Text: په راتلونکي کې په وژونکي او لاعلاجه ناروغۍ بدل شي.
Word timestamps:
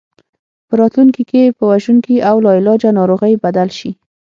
په 0.67 0.73
راتلونکي 0.81 1.23
کې 1.31 1.55
په 1.57 1.63
وژونکي 1.71 2.15
او 2.29 2.35
لاعلاجه 2.45 2.89
ناروغۍ 2.99 3.33
بدل 3.43 3.69
شي. 3.79 3.91